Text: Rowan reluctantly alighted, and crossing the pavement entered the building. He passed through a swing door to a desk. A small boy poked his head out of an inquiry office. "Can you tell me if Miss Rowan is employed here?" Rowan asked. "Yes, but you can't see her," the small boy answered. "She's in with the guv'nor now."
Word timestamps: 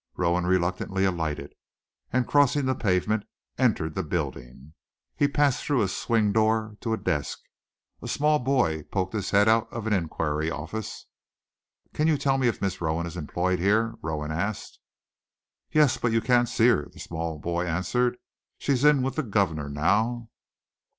Rowan 0.17 0.47
reluctantly 0.47 1.05
alighted, 1.05 1.53
and 2.11 2.27
crossing 2.27 2.65
the 2.65 2.73
pavement 2.73 3.23
entered 3.59 3.93
the 3.93 4.01
building. 4.01 4.73
He 5.15 5.27
passed 5.27 5.63
through 5.63 5.83
a 5.83 5.87
swing 5.87 6.31
door 6.31 6.75
to 6.81 6.93
a 6.93 6.97
desk. 6.97 7.41
A 8.01 8.07
small 8.07 8.39
boy 8.39 8.81
poked 8.85 9.13
his 9.13 9.29
head 9.29 9.47
out 9.47 9.71
of 9.71 9.85
an 9.85 9.93
inquiry 9.93 10.49
office. 10.49 11.05
"Can 11.93 12.07
you 12.07 12.17
tell 12.17 12.39
me 12.39 12.47
if 12.47 12.63
Miss 12.63 12.81
Rowan 12.81 13.05
is 13.05 13.15
employed 13.15 13.59
here?" 13.59 13.93
Rowan 14.01 14.31
asked. 14.31 14.79
"Yes, 15.71 15.97
but 15.99 16.11
you 16.11 16.19
can't 16.19 16.49
see 16.49 16.69
her," 16.69 16.89
the 16.91 16.99
small 16.99 17.37
boy 17.37 17.67
answered. 17.67 18.17
"She's 18.57 18.83
in 18.83 19.03
with 19.03 19.17
the 19.17 19.23
guv'nor 19.23 19.69
now." 19.69 20.29